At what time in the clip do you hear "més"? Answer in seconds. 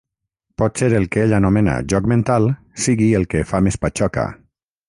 3.69-3.83